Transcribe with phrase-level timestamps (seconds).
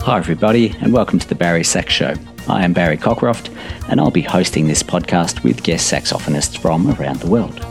[0.00, 2.14] Hi, everybody, and welcome to the Barry Sax Show.
[2.48, 3.54] I am Barry Cockcroft,
[3.90, 7.62] and I'll be hosting this podcast with guest saxophonists from around the world.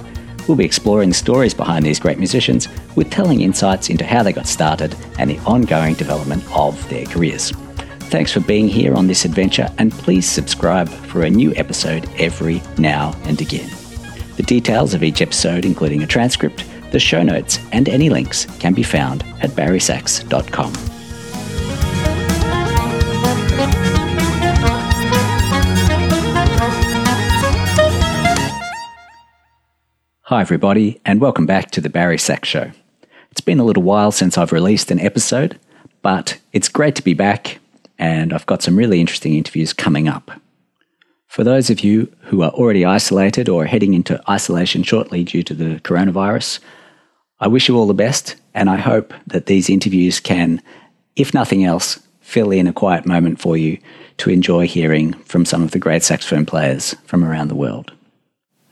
[0.47, 4.31] We'll be exploring the stories behind these great musicians with telling insights into how they
[4.31, 7.49] got started and the ongoing development of their careers.
[8.11, 12.61] Thanks for being here on this adventure, and please subscribe for a new episode every
[12.77, 13.69] now and again.
[14.35, 18.73] The details of each episode, including a transcript, the show notes, and any links, can
[18.73, 20.73] be found at barrysax.com.
[30.23, 32.71] Hi, everybody, and welcome back to the Barry Sax Show.
[33.31, 35.57] It's been a little while since I've released an episode,
[36.01, 37.59] but it's great to be back,
[37.97, 40.31] and I've got some really interesting interviews coming up.
[41.27, 45.53] For those of you who are already isolated or heading into isolation shortly due to
[45.53, 46.59] the coronavirus,
[47.39, 50.61] I wish you all the best, and I hope that these interviews can,
[51.15, 53.77] if nothing else, fill in a quiet moment for you
[54.17, 57.91] to enjoy hearing from some of the great saxophone players from around the world.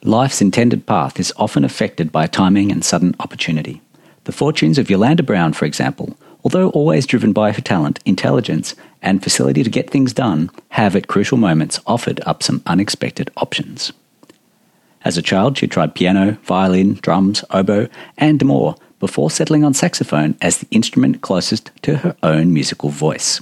[0.03, 3.81] Life's intended path is often affected by timing and sudden opportunity.
[4.23, 9.23] The fortunes of Yolanda Brown, for example, although always driven by her talent, intelligence, and
[9.23, 13.93] facility to get things done, have at crucial moments offered up some unexpected options.
[15.05, 20.35] As a child, she tried piano, violin, drums, oboe, and more before settling on saxophone
[20.41, 23.39] as the instrument closest to her own musical voice.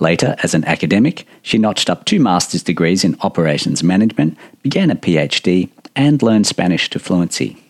[0.00, 4.96] Later, as an academic, she notched up two master's degrees in operations management, began a
[4.96, 7.62] PhD, and learned Spanish to fluency.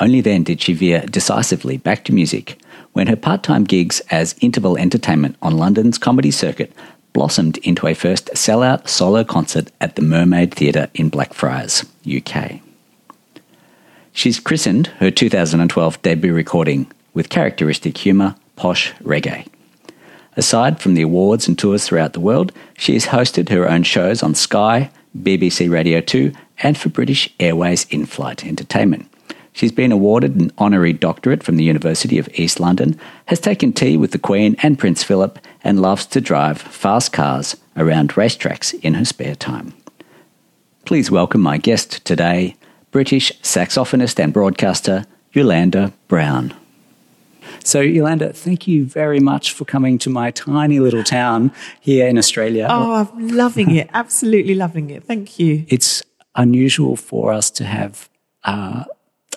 [0.00, 2.60] Only then did she veer decisively back to music,
[2.92, 6.72] when her part time gigs as interval entertainment on London's comedy circuit
[7.16, 12.60] blossomed into a first sellout solo concert at the Mermaid Theatre in Blackfriars, UK.
[14.12, 19.46] She's christened her 2012 debut recording with characteristic humour, posh reggae.
[20.36, 24.22] Aside from the awards and tours throughout the world, she has hosted her own shows
[24.22, 29.10] on Sky, BBC Radio 2, and for British Airways in flight entertainment.
[29.54, 33.96] She's been awarded an honorary doctorate from the University of East London, has taken tea
[33.96, 38.94] with the Queen and Prince Philip, and loves to drive fast cars around racetracks in
[38.94, 39.74] her spare time.
[40.84, 42.54] Please welcome my guest today,
[42.92, 46.54] British saxophonist and broadcaster Yolanda Brown.
[47.64, 51.50] So, Yolanda, thank you very much for coming to my tiny little town
[51.80, 52.68] here in Australia.
[52.70, 53.90] Oh, I'm loving it.
[53.92, 55.02] Absolutely loving it.
[55.02, 55.66] Thank you.
[55.66, 56.00] It's
[56.36, 58.08] unusual for us to have,
[58.44, 58.84] uh,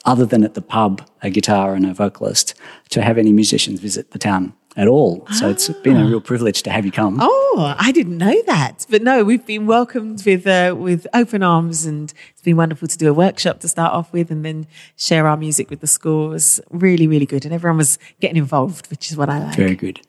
[0.05, 2.53] other than at the pub, a guitar and a vocalist,
[2.89, 5.27] to have any musicians visit the town at all.
[5.33, 5.49] So ah.
[5.49, 7.17] it's been a real privilege to have you come.
[7.19, 8.85] Oh, I didn't know that.
[8.89, 12.97] But no, we've been welcomed with uh, with open arms, and it's been wonderful to
[12.97, 16.27] do a workshop to start off with, and then share our music with the school.
[16.27, 19.57] It was really, really good, and everyone was getting involved, which is what I like.
[19.57, 19.99] Very good.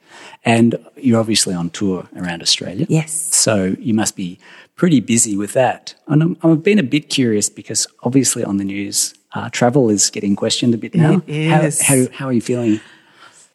[0.44, 2.86] And you're obviously on tour around Australia.
[2.88, 3.12] Yes.
[3.12, 4.38] So you must be
[4.76, 5.94] pretty busy with that.
[6.06, 10.10] And I'm, I've been a bit curious because obviously on the news, uh, travel is
[10.10, 11.22] getting questioned a bit now.
[11.28, 12.80] How, how, how are you feeling?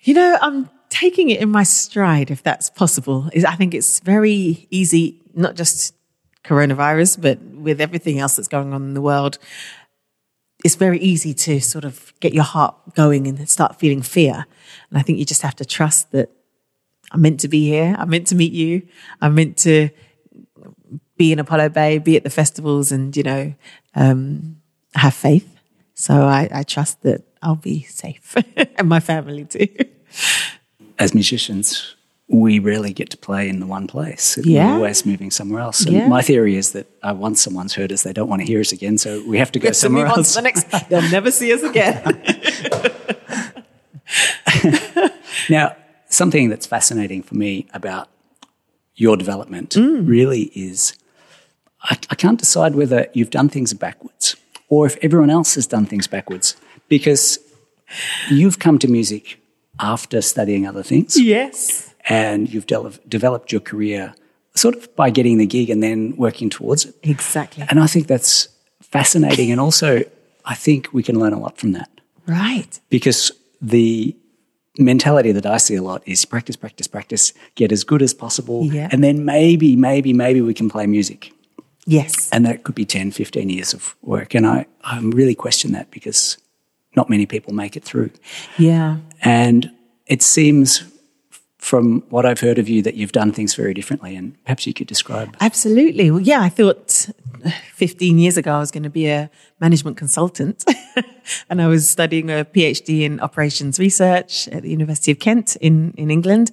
[0.02, 3.30] You know, I'm taking it in my stride, if that's possible.
[3.34, 5.94] Is I think it's very easy, not just
[6.44, 9.38] coronavirus, but with everything else that's going on in the world.
[10.64, 14.46] It's very easy to sort of get your heart going and start feeling fear.
[14.90, 16.30] And I think you just have to trust that
[17.12, 17.96] I'm meant to be here.
[18.00, 18.88] I'm meant to meet you.
[19.22, 19.90] I'm meant to
[21.18, 23.54] be in Apollo Bay, be at the festivals and, you know,
[23.96, 24.62] um,
[24.96, 25.60] have faith.
[25.94, 28.36] So I, I trust that I'll be safe
[28.78, 29.68] and my family too
[31.00, 31.96] as musicians,
[32.28, 34.38] we rarely get to play in the one place.
[34.44, 34.68] Yeah.
[34.68, 35.86] We're always moving somewhere else.
[35.86, 36.08] And yeah.
[36.08, 38.72] my theory is that uh, once someone's heard us, they don't want to hear us
[38.72, 40.34] again, so we have to go somewhere else.
[40.34, 42.02] The next, they'll never see us again.
[45.50, 45.76] now,
[46.10, 48.10] something that's fascinating for me about
[48.96, 50.08] your development mm.
[50.08, 50.94] really is
[51.84, 54.36] I, I can't decide whether you've done things backwards
[54.70, 56.56] or if everyone else has done things backwards
[56.88, 57.40] because
[58.30, 59.40] you've come to music
[59.80, 61.20] after studying other things.
[61.20, 61.94] Yes.
[62.08, 64.14] And you've de- developed your career
[64.56, 66.96] sort of by getting the gig and then working towards it.
[67.04, 67.66] Exactly.
[67.70, 68.48] And I think that's
[68.82, 69.52] fascinating.
[69.52, 70.04] and also,
[70.46, 71.90] I think we can learn a lot from that.
[72.26, 72.80] Right.
[72.90, 73.32] Because
[73.62, 74.16] the
[74.78, 78.66] mentality that I see a lot is practice, practice, practice, get as good as possible.
[78.66, 78.90] Yeah.
[78.92, 81.32] And then maybe, maybe, maybe we can play music.
[81.86, 82.30] Yes.
[82.32, 84.34] And that could be 10, 15 years of work.
[84.34, 86.38] And I, I really question that because
[86.96, 88.12] not many people make it through.
[88.58, 88.98] Yeah.
[89.22, 89.72] And
[90.08, 90.84] it seems
[91.58, 94.74] from what I've heard of you that you've done things very differently and perhaps you
[94.74, 95.36] could describe.
[95.42, 96.12] Absolutely.
[96.12, 97.10] Well, yeah, I thought
[97.74, 100.64] 15 years ago I was going to be a management consultant.
[101.50, 105.92] and I was studying a PhD in operations research at the University of Kent in,
[105.98, 106.52] in England.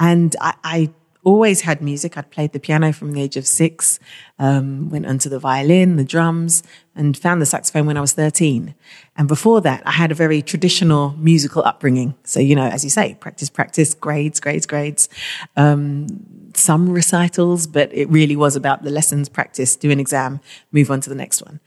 [0.00, 0.90] And I, I
[1.24, 2.16] always had music.
[2.16, 3.98] I'd played the piano from the age of six,
[4.38, 6.62] um, went onto the violin, the drums,
[6.94, 8.74] and found the saxophone when I was 13.
[9.16, 12.14] And before that, I had a very traditional musical upbringing.
[12.24, 15.08] So, you know, as you say, practice, practice, grades, grades, grades.
[15.56, 16.06] Um,
[16.54, 20.40] some recitals, but it really was about the lessons, practice, do an exam,
[20.72, 21.60] move on to the next one.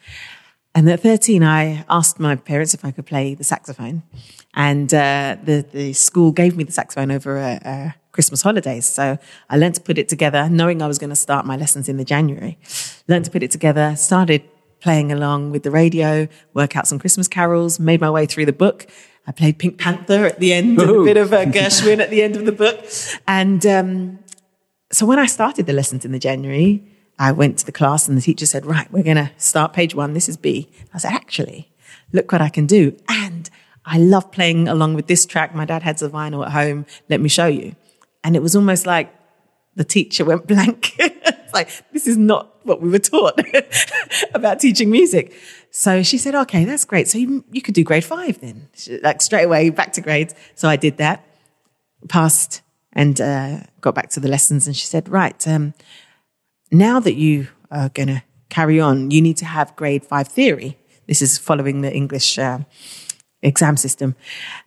[0.73, 4.03] And at 13, I asked my parents if I could play the saxophone.
[4.53, 8.85] And uh, the, the school gave me the saxophone over a, a Christmas holidays.
[8.85, 9.17] So
[9.49, 11.97] I learned to put it together, knowing I was going to start my lessons in
[11.97, 12.57] the January.
[13.07, 14.43] Learned to put it together, started
[14.79, 18.53] playing along with the radio, work out some Christmas carols, made my way through the
[18.53, 18.87] book.
[19.27, 22.23] I played Pink Panther at the end, and a bit of a Gershwin at the
[22.23, 22.83] end of the book.
[23.27, 24.19] And um,
[24.91, 26.83] so when I started the lessons in the January,
[27.19, 29.93] I went to the class and the teacher said, right, we're going to start page
[29.93, 30.13] one.
[30.13, 30.69] This is B.
[30.91, 31.71] I said, actually,
[32.11, 32.97] look what I can do.
[33.07, 33.47] And
[33.85, 35.53] I love playing along with this track.
[35.53, 36.87] My dad has a vinyl at home.
[37.09, 37.75] Let me show you.
[38.23, 39.13] And it was almost like
[39.75, 40.99] the teacher went blank.
[41.53, 43.39] like, this is not what we were taught
[44.33, 45.33] about teaching music.
[45.71, 47.07] So she said, okay, that's great.
[47.07, 48.69] So you, you could do grade five then,
[49.01, 50.35] like straight away back to grades.
[50.55, 51.25] So I did that,
[52.09, 52.61] passed
[52.93, 54.67] and uh, got back to the lessons.
[54.67, 55.73] And she said, right, um,
[56.71, 60.77] now that you are going to carry on, you need to have grade five theory.
[61.07, 62.59] This is following the English uh,
[63.41, 64.15] exam system.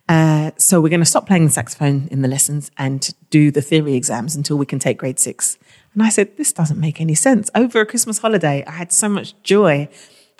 [0.09, 3.61] Uh, so we're going to stop playing the saxophone in the lessons and do the
[3.61, 5.57] theory exams until we can take grade six.
[5.93, 7.49] And I said, this doesn't make any sense.
[7.55, 9.87] Over a Christmas holiday, I had so much joy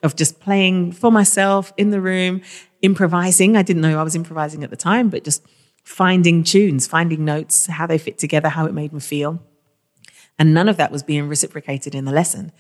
[0.03, 2.41] of just playing for myself in the room,
[2.81, 3.55] improvising.
[3.55, 5.43] I didn't know I was improvising at the time, but just
[5.83, 9.41] finding tunes, finding notes, how they fit together, how it made me feel.
[10.37, 12.51] And none of that was being reciprocated in the lesson.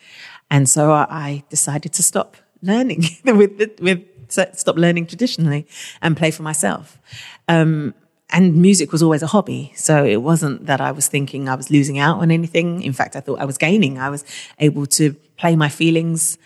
[0.49, 5.67] And so I decided to stop learning with, with stop learning traditionally
[6.01, 6.99] and play for myself.
[7.47, 7.93] Um,
[8.31, 9.71] and music was always a hobby.
[9.75, 12.81] So it wasn't that I was thinking I was losing out on anything.
[12.81, 13.99] In fact, I thought I was gaining.
[13.99, 14.25] I was
[14.59, 16.37] able to play my feelings,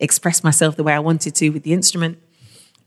[0.00, 2.18] express myself the way I wanted to with the instrument.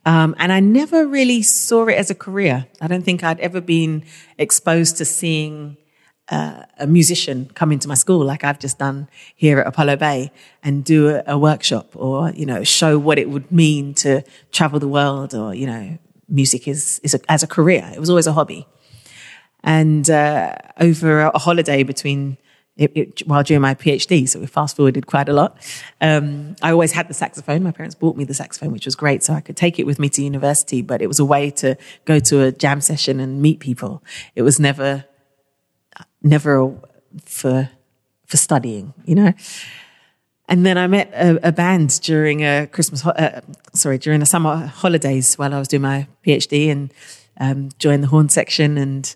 [0.05, 2.65] Um, and I never really saw it as a career.
[2.81, 4.03] I don't think I'd ever been
[4.37, 5.77] exposed to seeing
[6.31, 10.31] a musician come into my school like I've just done here at Apollo Bay
[10.63, 14.79] and do a, a, workshop or, you know, show what it would mean to travel
[14.79, 15.97] the world or, you know,
[16.29, 17.91] music is, is a, as a career.
[17.93, 18.65] It was always a hobby.
[19.63, 22.37] And uh, over a holiday between
[22.77, 25.57] it, it, while doing my PhD, so we fast forwarded quite a lot.
[25.99, 27.61] Um, I always had the saxophone.
[27.61, 29.99] My parents bought me the saxophone, which was great, so I could take it with
[29.99, 30.81] me to university.
[30.81, 34.01] But it was a way to go to a jam session and meet people.
[34.35, 35.05] It was never
[36.21, 36.75] never
[37.25, 37.69] for
[38.25, 39.33] for studying, you know.
[40.47, 43.39] And then I met a, a band during a Christmas, uh,
[43.73, 46.93] sorry, during the summer holidays while I was doing my PhD and
[47.39, 48.77] um, joined the horn section.
[48.77, 49.15] And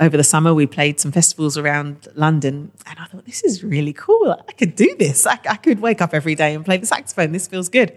[0.00, 2.72] over the summer, we played some festivals around London.
[2.84, 4.36] And I thought, this is really cool.
[4.48, 5.24] I could do this.
[5.24, 7.30] I, I could wake up every day and play the saxophone.
[7.30, 7.96] This feels good.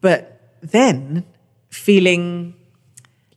[0.00, 1.24] But then
[1.68, 2.54] feeling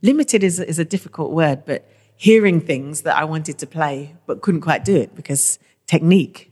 [0.04, 1.90] limited is, is a difficult word, but
[2.20, 5.58] hearing things that I wanted to play but couldn't quite do it because
[5.88, 6.52] technique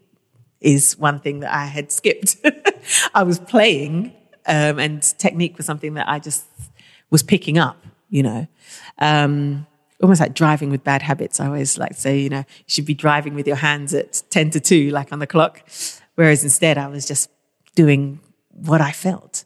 [0.61, 2.37] is one thing that I had skipped.
[3.13, 4.13] I was playing,
[4.45, 6.45] um, and technique was something that I just
[7.09, 8.47] was picking up, you know.
[8.97, 9.67] Um,
[10.01, 11.41] almost like driving with bad habits.
[11.41, 14.51] I always like say, you know, you should be driving with your hands at 10
[14.51, 15.67] to 2, like on the clock.
[16.15, 17.29] Whereas instead, I was just
[17.75, 19.43] doing what I felt.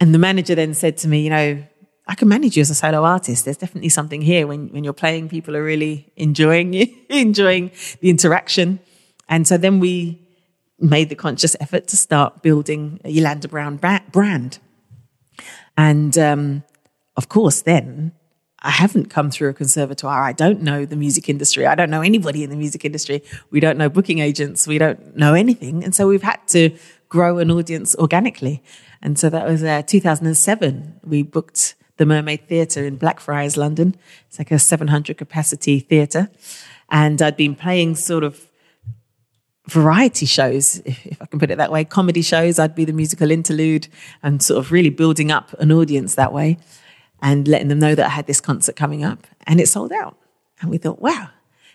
[0.00, 1.62] And the manager then said to me, you know,
[2.06, 3.44] I can manage you as a solo artist.
[3.44, 8.10] There's definitely something here when, when you're playing, people are really enjoying you, enjoying the
[8.10, 8.78] interaction.
[9.28, 10.22] And so then we
[10.78, 14.58] made the conscious effort to start building a Yolanda Brown brand.
[15.76, 16.62] And um,
[17.16, 18.12] of course, then
[18.60, 20.22] I haven't come through a conservatoire.
[20.22, 21.66] I don't know the music industry.
[21.66, 23.22] I don't know anybody in the music industry.
[23.50, 24.66] We don't know booking agents.
[24.66, 25.84] We don't know anything.
[25.84, 26.76] And so we've had to
[27.08, 28.62] grow an audience organically.
[29.02, 31.00] And so that was uh, 2007.
[31.04, 33.96] We booked the Mermaid Theatre in Blackfriars, London.
[34.28, 36.30] It's like a 700 capacity theatre.
[36.90, 38.46] And I'd been playing sort of
[39.68, 42.58] variety shows, if, I can put it that way, comedy shows.
[42.58, 43.88] I'd be the musical interlude
[44.22, 46.58] and sort of really building up an audience that way
[47.22, 49.26] and letting them know that I had this concert coming up.
[49.46, 50.16] And it sold out.
[50.60, 51.30] And we thought, wow,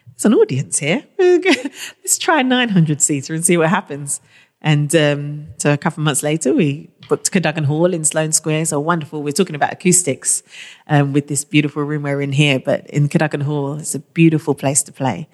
[0.08, 1.04] there's an audience here.
[1.20, 4.22] Let's try a 900 seater and see what happens.
[4.62, 8.66] And um, so a couple of months later, we booked Cadogan Hall in Sloane Square.
[8.66, 9.24] So wonderful.
[9.24, 10.44] We're talking about acoustics
[10.88, 14.54] um, with this beautiful room we're in here, but in Cadogan Hall, it's a beautiful
[14.54, 15.28] place to play.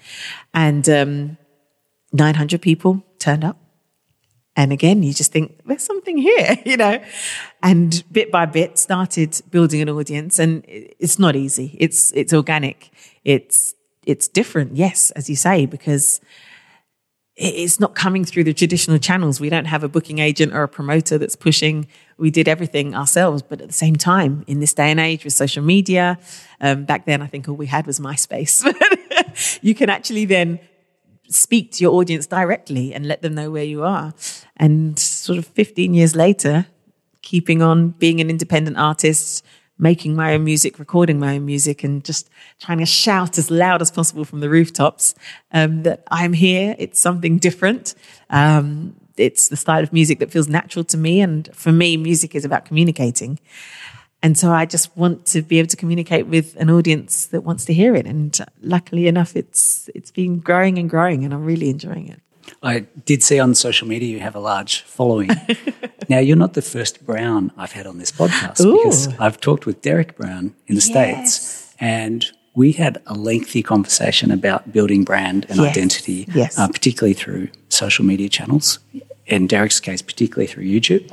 [0.54, 1.38] And um,
[2.14, 3.58] 900 people turned up.
[4.56, 7.04] And again, you just think there's something here, you know,
[7.62, 11.78] and bit by bit started building an audience and it's not easy.
[11.80, 12.90] It's, it's organic.
[13.24, 14.76] It's, it's different.
[14.76, 16.22] Yes, as you say, because
[17.38, 19.40] it's not coming through the traditional channels.
[19.40, 21.88] We don't have a booking agent or a promoter that's pushing.
[22.18, 25.34] We did everything ourselves, but at the same time, in this day and age with
[25.34, 26.18] social media,
[26.62, 28.66] um, back then I think all we had was MySpace.
[29.62, 30.60] you can actually then
[31.30, 34.16] speak to your audience directly and let them know where you are.
[34.56, 36.66] And sort of 15 years later,
[37.22, 39.46] keeping on being an independent artist,
[39.78, 42.30] making my own music, recording my own music, and just
[42.60, 45.16] trying to shout as loud as possible from the rooftops
[45.52, 46.76] um, that I'm here.
[46.78, 47.96] It's something different.
[48.30, 51.22] Um, it's the style of music that feels natural to me.
[51.22, 53.40] And for me, music is about communicating.
[54.24, 57.66] And so I just want to be able to communicate with an audience that wants
[57.66, 58.08] to hear it.
[58.08, 62.22] And luckily enough, it's it's been growing and growing, and I'm really enjoying it.
[62.64, 65.30] I did see on social media you have a large following.
[66.10, 68.78] now, you're not the first Brown I've had on this podcast Ooh.
[68.78, 70.86] because I've talked with Derek Brown in the yes.
[70.86, 72.26] States and
[72.58, 75.70] we had a lengthy conversation about building brand and yes.
[75.70, 76.58] identity, yes.
[76.58, 78.80] Uh, particularly through social media channels.
[79.28, 81.08] In Derek's case, particularly through YouTube.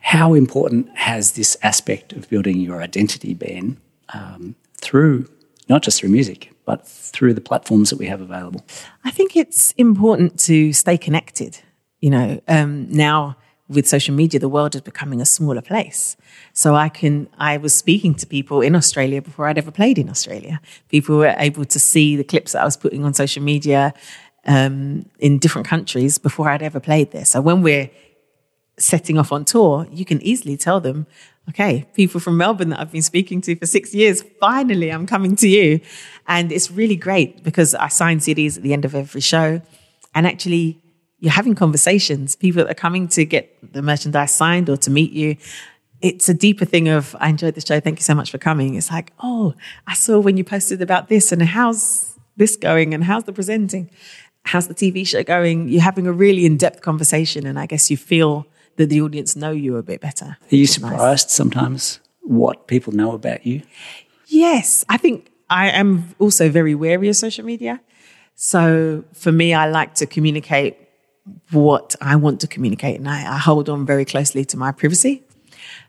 [0.00, 3.78] How important has this aspect of building your identity been
[4.12, 5.30] um, through,
[5.68, 8.62] not just through music, but through the platforms that we have available?
[9.04, 11.60] I think it's important to stay connected.
[12.00, 13.36] You know, um, now
[13.68, 16.16] with social media, the world is becoming a smaller place.
[16.52, 20.08] So I can, I was speaking to people in Australia before I'd ever played in
[20.08, 20.60] Australia.
[20.88, 23.92] People were able to see the clips that I was putting on social media
[24.46, 27.24] um, in different countries before I'd ever played there.
[27.24, 27.90] So when we're
[28.78, 31.06] setting off on tour, you can easily tell them,
[31.48, 35.36] okay, people from Melbourne that I've been speaking to for six years, finally I'm coming
[35.36, 35.80] to you.
[36.26, 39.60] And it's really great because I sign CDs at the end of every show.
[40.14, 40.80] And actually,
[41.20, 42.36] you're having conversations.
[42.36, 45.36] People that are coming to get the merchandise signed or to meet you.
[46.02, 47.80] It's a deeper thing of, I enjoyed the show.
[47.80, 48.74] Thank you so much for coming.
[48.74, 49.54] It's like, oh,
[49.86, 53.90] I saw when you posted about this and how's this going and how's the presenting?
[54.44, 55.68] How's the TV show going?
[55.68, 57.46] You're having a really in depth conversation.
[57.46, 60.36] And I guess you feel that the audience know you a bit better.
[60.40, 61.32] Are you surprised nice.
[61.32, 63.62] sometimes what people know about you?
[64.26, 64.84] Yes.
[64.88, 67.80] I think I am also very wary of social media.
[68.34, 70.76] So for me, I like to communicate
[71.50, 75.24] what I want to communicate and I, I hold on very closely to my privacy.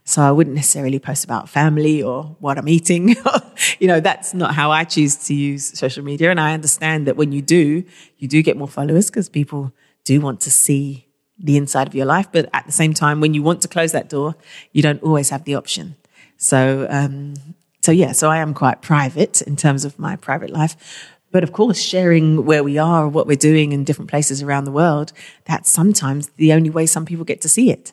[0.04, 3.16] So I wouldn't necessarily post about family or what I'm eating.
[3.80, 6.32] you know, that's not how I choose to use social media.
[6.32, 7.84] And I understand that when you do,
[8.18, 9.74] you do get more followers because people
[10.06, 11.07] do want to see
[11.40, 12.28] the inside of your life.
[12.32, 14.36] But at the same time, when you want to close that door,
[14.72, 15.96] you don't always have the option.
[16.38, 17.36] So, um,
[17.82, 20.76] so yeah, so I am quite private in terms of my private life.
[21.32, 24.72] But of course, sharing where we are, what we're doing in different places around the
[24.72, 25.12] world,
[25.46, 27.92] that's sometimes the only way some people get to see it.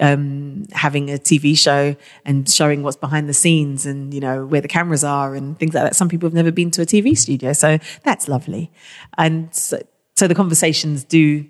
[0.00, 1.94] Um, having a TV show
[2.24, 5.74] and showing what's behind the scenes and, you know, where the cameras are and things
[5.74, 5.94] like that.
[5.94, 7.52] Some people have never been to a TV studio.
[7.52, 8.72] So that's lovely.
[9.18, 9.82] And so,
[10.16, 11.44] so the conversations do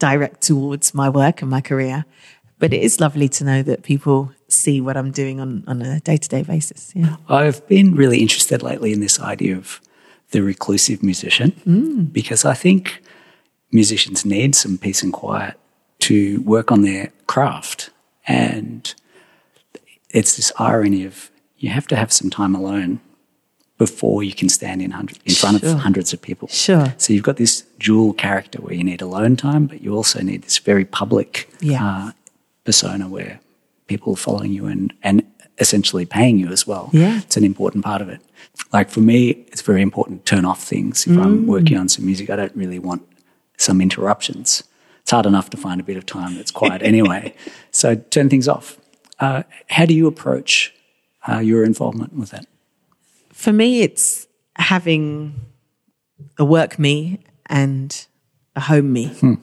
[0.00, 2.04] direct towards my work and my career.
[2.58, 6.00] But it is lovely to know that people see what I'm doing on, on a
[6.00, 6.92] day to day basis.
[6.94, 7.16] Yeah.
[7.28, 9.80] I've been really interested lately in this idea of
[10.32, 12.12] the reclusive musician mm.
[12.12, 13.02] because I think
[13.72, 15.58] musicians need some peace and quiet
[16.00, 17.90] to work on their craft.
[18.26, 18.92] And
[20.10, 23.00] it's this irony of you have to have some time alone
[23.80, 25.70] before you can stand in, hundred, in front sure.
[25.70, 26.46] of hundreds of people.
[26.48, 26.92] Sure.
[26.98, 30.42] So you've got this dual character where you need alone time, but you also need
[30.42, 31.82] this very public yeah.
[31.82, 32.12] uh,
[32.64, 33.40] persona where
[33.86, 35.22] people are following you and, and
[35.58, 36.90] essentially paying you as well.
[36.92, 37.20] Yeah.
[37.20, 38.20] It's an important part of it.
[38.70, 41.06] Like for me, it's very important to turn off things.
[41.06, 41.24] If mm.
[41.24, 43.08] I'm working on some music, I don't really want
[43.56, 44.62] some interruptions.
[45.00, 47.34] It's hard enough to find a bit of time that's quiet anyway.
[47.70, 48.78] So turn things off.
[49.18, 50.74] Uh, how do you approach
[51.26, 52.44] uh, your involvement with that?
[53.40, 55.40] For me, it's having
[56.36, 58.06] a work me and
[58.54, 59.06] a home me.
[59.06, 59.34] Hmm.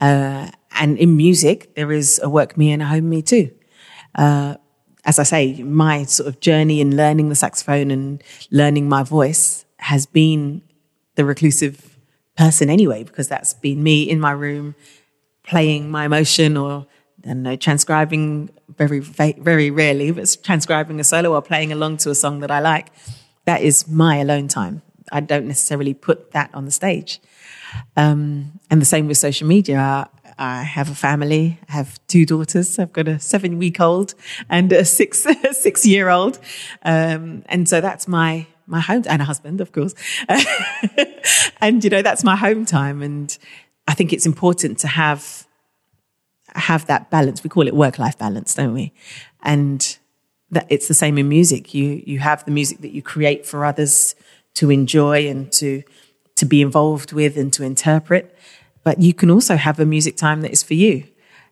[0.00, 3.50] Uh, and in music, there is a work me and a home me too.
[4.14, 4.54] Uh,
[5.04, 9.66] as I say, my sort of journey in learning the saxophone and learning my voice
[9.76, 10.62] has been
[11.16, 11.98] the reclusive
[12.38, 14.74] person anyway, because that's been me in my room
[15.42, 16.86] playing my emotion or
[17.22, 18.48] I don't know, transcribing
[18.78, 22.60] very, very rarely, but transcribing a solo or playing along to a song that I
[22.60, 22.88] like
[23.44, 24.82] that is my alone time.
[25.12, 27.20] I don't necessarily put that on the stage.
[27.96, 30.08] Um, and the same with social media.
[30.38, 31.60] I, have a family.
[31.68, 32.78] I have two daughters.
[32.78, 34.14] I've got a seven week old
[34.48, 36.38] and a six six year old.
[36.82, 39.94] Um, and so that's my my home and a husband, of course.
[41.60, 43.02] and you know that's my home time.
[43.02, 43.36] And
[43.86, 45.46] I think it's important to have
[46.54, 47.44] have that balance.
[47.44, 48.92] We call it work life balance, don't we?
[49.42, 49.98] And
[50.50, 51.74] that it's the same in music.
[51.74, 54.14] You you have the music that you create for others
[54.54, 55.82] to enjoy and to
[56.36, 58.36] to be involved with and to interpret.
[58.82, 61.04] But you can also have a music time that is for you,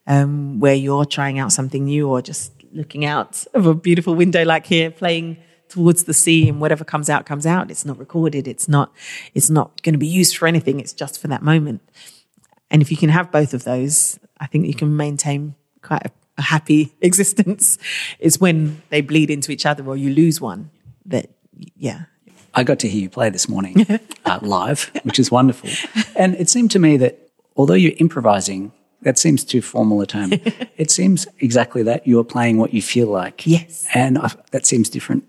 [0.07, 4.45] um, where you're trying out something new or just looking out of a beautiful window
[4.45, 7.71] like here, playing towards the sea and whatever comes out comes out.
[7.71, 8.47] It's not recorded.
[8.47, 8.93] It's not
[9.35, 10.81] it's not going to be used for anything.
[10.81, 11.81] It's just for that moment.
[12.71, 16.11] And if you can have both of those, I think you can maintain quite a,
[16.39, 17.79] a happy existence.
[18.19, 20.71] It's when they bleed into each other or you lose one
[21.07, 21.31] that
[21.77, 22.05] yeah,
[22.55, 23.87] I got to hear you play this morning
[24.25, 25.71] uh, live, which is wonderful.
[26.17, 28.73] And it seemed to me that although you're improvising,
[29.03, 30.31] that seems too formal a term.
[30.77, 33.47] it seems exactly that you're playing what you feel like.
[33.47, 33.87] Yes.
[33.95, 35.25] And I, that seems different.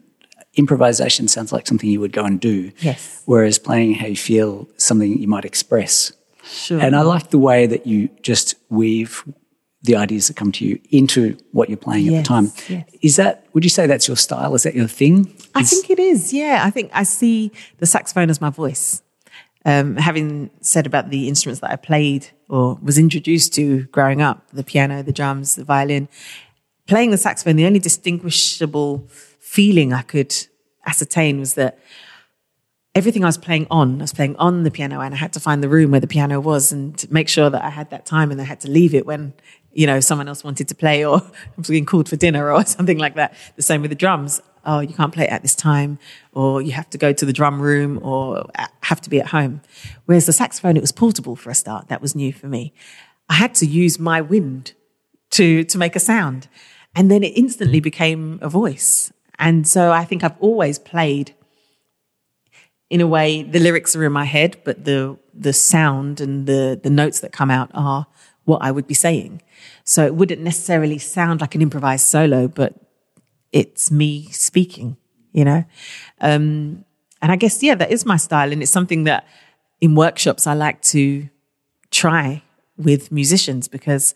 [0.56, 2.72] Improvisation sounds like something you would go and do.
[2.80, 3.24] Yes.
[3.26, 6.12] Whereas playing how you feel, something you might express.
[6.44, 6.80] Sure.
[6.80, 9.24] And I like the way that you just weave
[9.84, 12.52] the ideas that come to you into what you're playing at the time.
[12.70, 12.90] yes.
[13.02, 14.56] Is that, would you say that's your style?
[14.56, 15.36] Is that your thing?
[15.54, 16.34] I think it is.
[16.34, 19.02] Yeah, I think I see the saxophone as my voice.
[19.66, 24.50] Um, having said about the instruments that I played or was introduced to growing up,
[24.52, 26.10] the piano, the drums, the violin,
[26.88, 29.08] playing the saxophone, the only distinguishable
[29.40, 30.36] feeling I could
[30.86, 31.80] ascertain was that
[32.96, 35.40] everything I was playing on, I was playing on the piano and I had to
[35.40, 38.32] find the room where the piano was and make sure that I had that time
[38.32, 39.34] and I had to leave it when,
[39.74, 42.66] you know, someone else wanted to play or I was being called for dinner or
[42.66, 43.34] something like that.
[43.56, 44.42] The same with the drums.
[44.66, 46.00] Oh, you can't play it at this time
[46.32, 48.46] or you have to go to the drum room or
[48.84, 49.62] have to be at home.
[50.06, 51.90] Whereas the saxophone, it was portable for a start.
[51.90, 52.74] That was new for me.
[53.28, 54.74] I had to use my wind
[55.32, 56.48] to, to make a sound.
[56.96, 59.12] And then it instantly became a voice.
[59.40, 61.34] And so I think I've always played
[62.94, 66.80] in a way, the lyrics are in my head, but the the sound and the
[66.82, 68.06] the notes that come out are
[68.46, 69.42] what I would be saying.
[69.84, 72.74] So it wouldn't necessarily sound like an improvised solo, but
[73.52, 74.98] it's me speaking,
[75.32, 75.66] you know.
[76.22, 76.86] Um,
[77.22, 79.28] and I guess yeah, that is my style, and it's something that
[79.82, 81.30] in workshops I like to
[81.92, 82.44] try
[82.78, 84.14] with musicians because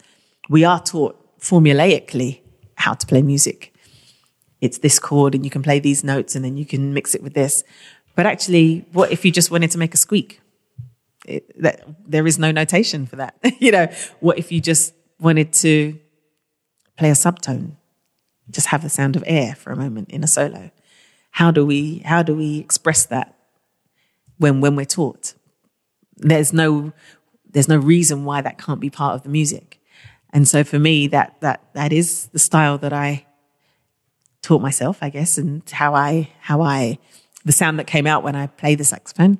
[0.49, 2.41] we are taught formulaically
[2.75, 3.73] how to play music.
[4.59, 7.21] It's this chord, and you can play these notes, and then you can mix it
[7.21, 7.63] with this.
[8.15, 10.41] But actually, what if you just wanted to make a squeak?
[11.25, 13.35] It, that, there is no notation for that.
[13.59, 13.87] you know,
[14.21, 15.99] what if you just wanted to
[16.97, 17.73] play a subtone?
[18.49, 20.71] Just have the sound of air for a moment in a solo.
[21.31, 23.35] How do we how do we express that
[24.37, 25.33] when when we're taught?
[26.15, 26.93] There's no
[27.49, 29.79] there's no reason why that can't be part of the music.
[30.31, 33.25] And so for me, that that that is the style that I
[34.41, 36.99] taught myself, I guess, and how I how I
[37.45, 39.39] the sound that came out when I play the saxophone.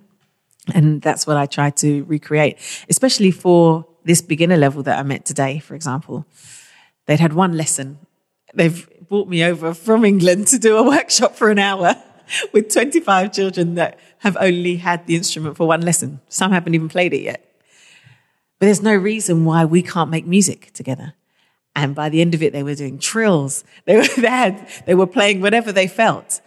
[0.74, 2.58] And that's what I try to recreate,
[2.90, 6.26] especially for this beginner level that I met today, for example.
[7.06, 8.00] They'd had one lesson.
[8.54, 11.96] They've brought me over from England to do a workshop for an hour
[12.54, 16.22] with 25 children that have only had the instrument for one lesson.
[16.30, 17.44] Some haven't even played it yet.
[18.60, 21.14] But there's no reason why we can't make music together.
[21.76, 23.64] And by the end of it, they were doing trills.
[23.86, 26.42] They were, they had, they were playing whatever they felt.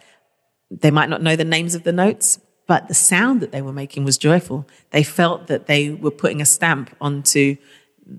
[0.69, 2.39] They might not know the names of the notes,
[2.71, 4.65] but the sound that they were making was joyful.
[4.91, 7.57] They felt that they were putting a stamp onto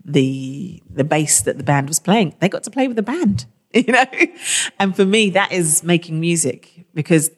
[0.05, 2.35] the the bass that the band was playing.
[2.39, 4.05] They got to play with the band, you know.
[4.79, 7.31] And for me, that is making music because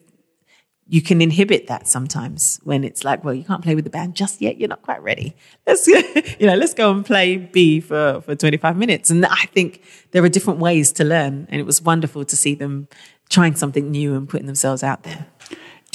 [0.89, 4.13] you can inhibit that sometimes when it's like, well, you can't play with the band
[4.13, 4.57] just yet.
[4.57, 5.37] You're not quite ready.
[5.65, 5.87] Let's,
[6.39, 9.09] you know, let's go and play B for, for 25 minutes.
[9.09, 11.47] And I think there are different ways to learn.
[11.49, 12.89] And it was wonderful to see them
[13.29, 15.27] trying something new and putting themselves out there.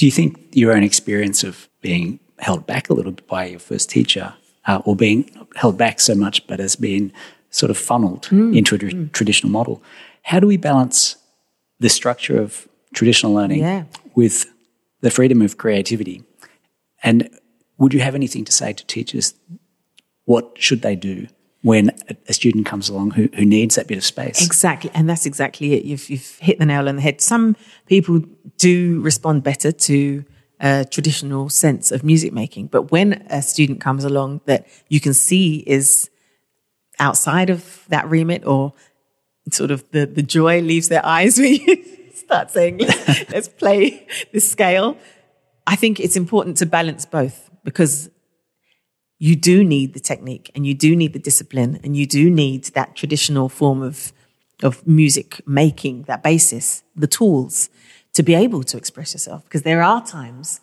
[0.01, 3.59] Do you think your own experience of being held back a little bit by your
[3.59, 4.33] first teacher,
[4.65, 7.11] uh, or being held back so much, but as being
[7.51, 8.57] sort of funneled Mm.
[8.57, 9.83] into a tr- traditional model,
[10.23, 11.17] how do we balance
[11.79, 13.83] the structure of traditional learning Yeah.
[14.15, 14.47] with
[15.01, 16.23] the freedom of creativity?
[17.03, 17.29] And
[17.77, 19.35] would you have anything to say to teachers?
[20.25, 21.27] What should they do
[21.61, 21.91] when
[22.27, 24.43] a, student comes along who, who needs that bit of space?
[24.43, 24.89] Exactly.
[24.93, 25.85] And that's exactly it.
[25.85, 27.21] You've, you've hit the nail on the head.
[27.21, 28.23] Some people
[28.57, 30.25] do respond better to
[30.59, 32.67] a traditional sense of music making.
[32.67, 36.09] But when a student comes along that you can see is
[36.99, 38.73] outside of that remit or
[39.51, 44.07] sort of the, the joy leaves their eyes when you start saying, let's, let's play
[44.31, 44.97] this scale.
[45.65, 48.09] I think it's important to balance both because
[49.21, 52.63] you do need the technique and you do need the discipline and you do need
[52.73, 54.11] that traditional form of
[54.63, 57.69] of music making, that basis, the tools
[58.13, 59.43] to be able to express yourself.
[59.43, 60.59] Because there are times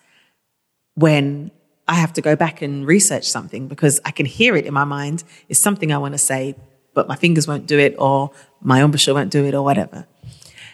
[0.94, 1.50] when
[1.86, 4.84] I have to go back and research something because I can hear it in my
[4.84, 5.24] mind.
[5.48, 6.56] It's something I want to say,
[6.94, 10.06] but my fingers won't do it, or my embouchure won't do it, or whatever.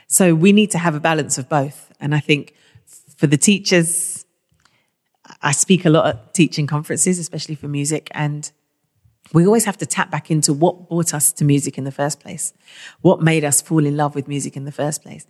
[0.07, 1.93] So we need to have a balance of both.
[2.01, 2.55] And I think
[3.17, 4.24] for the teachers,
[5.45, 8.51] I speak a lot at teaching conferences, especially for music, and
[9.35, 12.19] we always have to tap back into what brought us to music in the first
[12.19, 12.55] place,
[13.03, 15.27] what made us fall in love with music in the first place.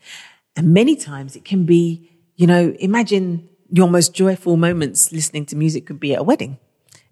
[0.57, 5.57] And many times it can be, you know, imagine your most joyful moments listening to
[5.57, 6.59] music could be at a wedding.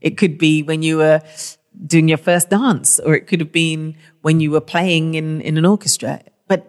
[0.00, 1.22] It could be when you were
[1.84, 5.58] doing your first dance, or it could have been when you were playing in, in
[5.58, 6.22] an orchestra.
[6.46, 6.68] But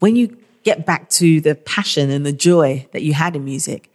[0.00, 3.90] when you get back to the passion and the joy that you had in music,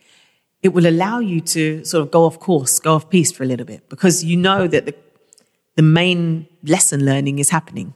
[0.66, 3.46] it will allow you to sort of go off course, go off piste for a
[3.46, 4.96] little bit, because you know that the,
[5.76, 7.94] the main lesson learning is happening.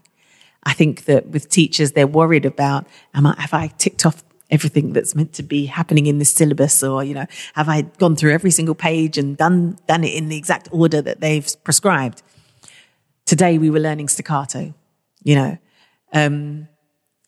[0.65, 4.93] I think that with teachers, they're worried about, am I, have I ticked off everything
[4.93, 8.34] that's meant to be happening in the syllabus or, you know, have I gone through
[8.34, 12.21] every single page and done, done it in the exact order that they've prescribed?
[13.25, 14.75] Today we were learning staccato,
[15.23, 15.58] you know,
[16.13, 16.67] um,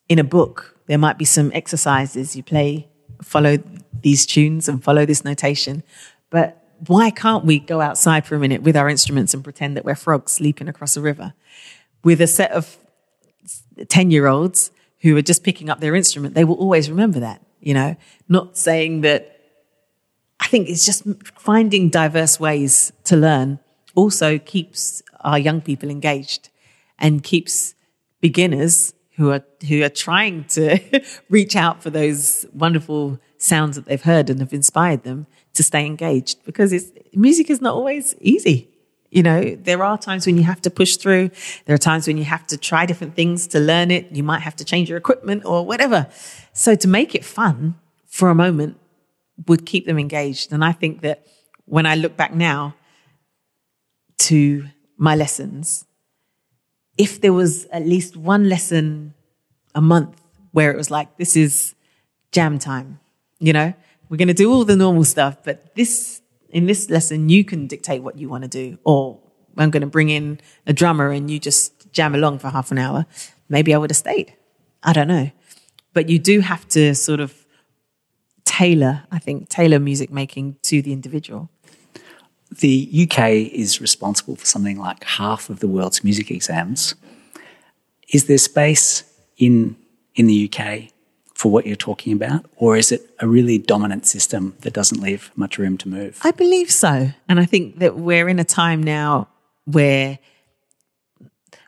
[0.08, 2.90] in a book, there might be some exercises you play,
[3.24, 3.58] follow
[4.02, 5.84] these tunes and follow this notation.
[6.30, 9.86] But why can't we go outside for a minute with our instruments and pretend that
[9.86, 11.34] we're frogs leaping across a river
[12.04, 12.78] with a set of
[13.88, 17.42] 10 year olds who are just picking up their instrument, they will always remember that,
[17.60, 17.96] you know,
[18.28, 19.40] not saying that
[20.40, 21.04] I think it's just
[21.36, 23.60] finding diverse ways to learn
[23.94, 26.50] also keeps our young people engaged
[26.98, 27.76] and keeps
[28.22, 30.80] beginners who are who are trying to
[31.30, 35.86] reach out for those wonderful sounds that they've heard and have inspired them to stay
[35.86, 38.70] engaged because it's music is not always easy.
[39.10, 41.32] You know, there are times when you have to push through.
[41.66, 44.10] There are times when you have to try different things to learn it.
[44.12, 46.08] You might have to change your equipment or whatever.
[46.54, 47.76] So to make it fun
[48.08, 48.80] for a moment
[49.48, 50.54] would keep them engaged.
[50.54, 51.28] And I think that
[51.66, 52.76] when I look back now
[54.20, 55.86] to my lessons,
[56.98, 59.14] if there was at least one lesson
[59.76, 61.76] a month where it was like, this is
[62.32, 63.01] jam time,
[63.42, 63.74] you know,
[64.08, 67.68] we're going to do all the normal stuff, but this in this lesson, you can
[67.68, 69.20] dictate what you want to do, or
[69.58, 72.78] I'm going to bring in a drummer and you just jam along for half an
[72.78, 73.06] hour.
[73.50, 74.34] Maybe I would have stayed.
[74.84, 75.32] I don't know.
[75.94, 77.46] But you do have to sort of
[78.46, 81.50] tailor, I think, tailor music making to the individual.
[82.60, 86.96] The UK is responsible for something like half of the world's music exams.
[88.10, 89.04] Is there space
[89.38, 89.78] in
[90.16, 90.91] in the UK
[91.42, 92.46] for what you're talking about?
[92.58, 96.20] Or is it a really dominant system that doesn't leave much room to move?
[96.22, 97.10] I believe so.
[97.28, 99.28] And I think that we're in a time now
[99.66, 100.20] where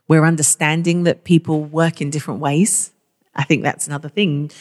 [0.08, 2.92] we're understanding that people work in different ways.
[3.34, 4.52] I think that's another thing.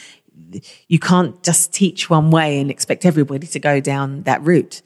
[0.87, 4.81] You can't just teach one way and expect everybody to go down that route.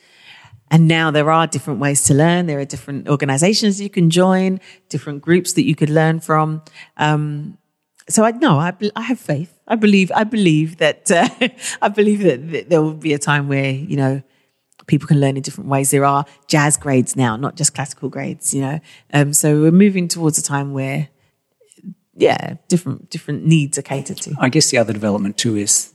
[0.69, 2.47] And now there are different ways to learn.
[2.47, 4.59] There are different organizations you can join,
[4.89, 6.63] different groups that you could learn from.
[6.97, 7.57] Um,
[8.09, 9.53] so I no, I, I have faith.
[9.67, 11.27] I believe I believe that uh,
[11.81, 14.21] I believe that, that there will be a time where you know
[14.87, 15.91] people can learn in different ways.
[15.91, 18.53] There are jazz grades now, not just classical grades.
[18.53, 18.79] You know,
[19.13, 21.09] um, so we're moving towards a time where
[22.15, 24.35] yeah, different different needs are catered to.
[24.39, 25.93] I guess the other development too is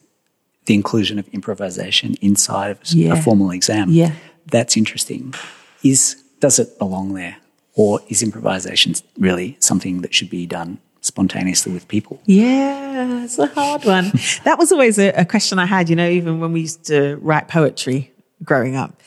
[0.66, 3.14] the inclusion of improvisation inside of yeah.
[3.14, 3.90] a formal exam.
[3.90, 4.12] Yeah,
[4.46, 5.34] that's interesting.
[5.82, 7.38] Is does it belong there,
[7.74, 12.22] or is improvisation really something that should be done spontaneously with people?
[12.24, 14.12] Yeah, it's a hard one.
[14.44, 17.16] that was always a, a, question I had, you know, even when we used to
[17.16, 18.12] write poetry
[18.42, 19.00] growing up.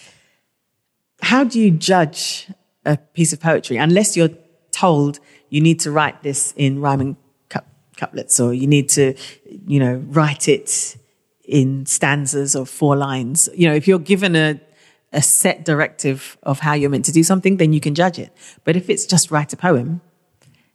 [1.22, 2.48] How do you judge
[2.86, 4.30] a piece of poetry unless you're
[4.72, 7.18] told you need to write this in rhyming
[7.98, 9.16] couplets or you need to,
[9.66, 10.98] you know, write it
[11.46, 13.48] in stanzas of four lines?
[13.56, 14.60] You know, if you're given a,
[15.14, 18.36] a set directive of how you're meant to do something, then you can judge it.
[18.66, 20.02] But if it's just write a poem,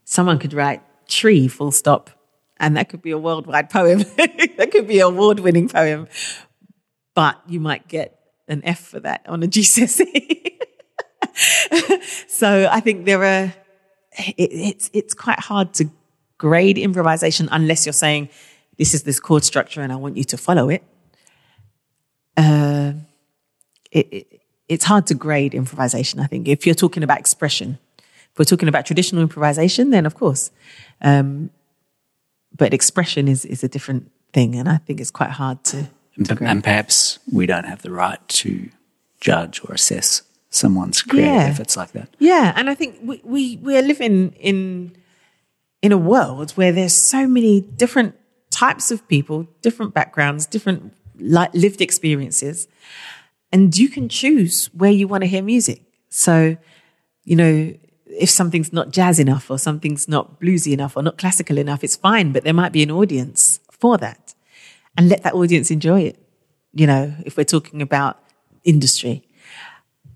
[0.05, 2.11] someone could write tree, full stop.
[2.59, 3.99] And that could be a worldwide poem.
[4.17, 6.09] that could be an award winning poem.
[7.15, 8.19] But you might get
[8.49, 10.59] an F for that on a GCSE.
[12.29, 13.55] so I think there are,
[14.19, 15.91] it, it's, it's quite hard to
[16.37, 18.29] grade improvisation unless you're saying,
[18.77, 20.83] this is this chord structure and I want you to follow it.
[22.37, 22.93] Uh,
[23.91, 26.49] it, it, it's hard to grade improvisation, I think.
[26.49, 27.79] If you're talking about expression,
[28.41, 30.51] we're talking about traditional improvisation, then of course.
[31.03, 31.51] Um,
[32.57, 34.57] but expression is, is a different thing.
[34.57, 35.91] And I think it's quite hard to.
[36.25, 38.71] to and perhaps we don't have the right to
[39.21, 41.49] judge or assess someone's creative yeah.
[41.49, 42.09] efforts like that.
[42.19, 42.55] Yeah.
[42.57, 44.97] And I think we, we, we are living in,
[45.83, 48.15] in a world where there's so many different
[48.49, 52.69] types of people, different backgrounds, different lived experiences.
[53.53, 55.83] And you can choose where you want to hear music.
[56.09, 56.57] So,
[57.25, 57.75] you know,
[58.21, 61.97] if something's not jazz enough or something's not bluesy enough or not classical enough, it's
[61.97, 64.35] fine, but there might be an audience for that
[64.97, 66.19] and let that audience enjoy it.
[66.73, 68.23] You know, if we're talking about
[68.65, 69.23] industry.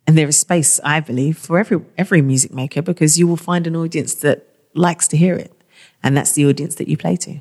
[0.06, 3.66] And there is space, I believe, for every, every music maker because you will find
[3.66, 5.52] an audience that likes to hear it.
[6.02, 7.40] And that's the audience that you play to.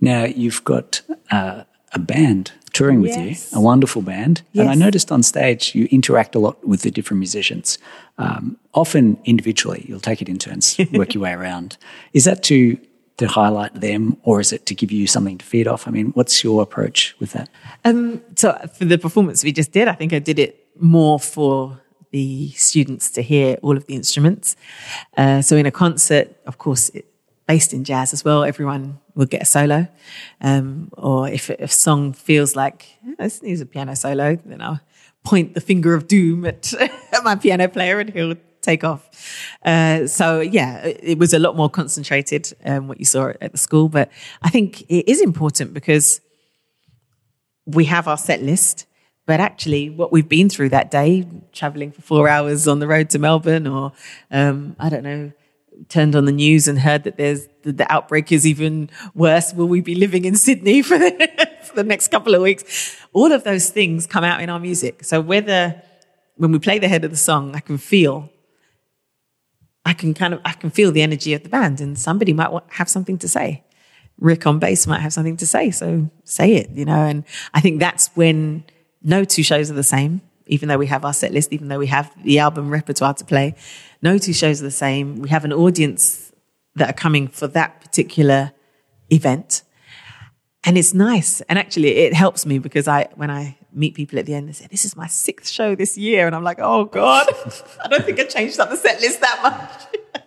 [0.00, 3.52] Now, you've got uh, a band touring with Yes.
[3.52, 4.42] you, a wonderful band.
[4.54, 7.78] And I noticed on stage you interact a lot with the different musicians,
[8.18, 9.84] um, often individually.
[9.88, 11.76] You'll take it in turns, work your way around.
[12.12, 12.78] Is that to
[13.16, 15.86] to highlight them, or is it to give you something to feed off?
[15.86, 17.50] I mean, what's your approach with that?
[17.84, 21.78] Um, so for the performance we just did, I think I did it more for
[22.12, 24.56] the students to hear all of the instruments.
[25.18, 27.04] Uh, so in a concert, of course, it,
[27.50, 29.88] based in jazz as well, everyone will get a solo.
[30.40, 34.62] Um, or if, if a song feels like "Oh, this needs a piano solo, then
[34.62, 34.80] I'll
[35.24, 36.72] point the finger of doom at,
[37.12, 39.02] at my piano player and he'll take off.
[39.64, 43.50] Uh, so yeah, it, it was a lot more concentrated, um, what you saw at
[43.50, 43.88] the school.
[43.88, 46.20] But I think it is important because
[47.66, 48.86] we have our set list,
[49.26, 53.10] but actually, what we've been through that day, traveling for four hours on the road
[53.10, 53.92] to Melbourne, or
[54.30, 55.32] um, I don't know,
[55.88, 59.52] turned on the news and heard that there's the, the outbreak is even worse.
[59.52, 62.96] Will we be living in Sydney for the, for the next couple of weeks?
[63.12, 65.04] All of those things come out in our music.
[65.04, 65.82] So whether
[66.36, 68.30] when we play the head of the song, I can feel.
[69.84, 72.50] I can kind of I can feel the energy of the band, and somebody might
[72.68, 73.64] have something to say.
[74.18, 77.06] Rick on bass might have something to say, so say it, you know.
[77.06, 78.64] And I think that's when
[79.02, 81.78] no two shows are the same, even though we have our set list, even though
[81.78, 83.54] we have the album repertoire to play.
[84.02, 85.22] No two shows are the same.
[85.22, 86.32] We have an audience
[86.74, 88.52] that are coming for that particular
[89.10, 89.62] event.
[90.64, 91.40] And it's nice.
[91.42, 94.52] And actually, it helps me because I, when I meet people at the end, they
[94.52, 96.26] say, This is my sixth show this year.
[96.26, 97.28] And I'm like, Oh God,
[97.84, 100.22] I don't think I changed up the set list that much.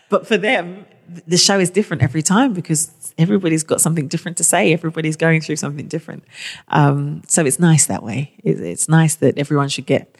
[0.10, 0.86] but for them,
[1.26, 4.72] the show is different every time because everybody's got something different to say.
[4.72, 6.24] Everybody's going through something different.
[6.68, 8.34] Um, so it's nice that way.
[8.42, 10.16] It, it's nice that everyone should get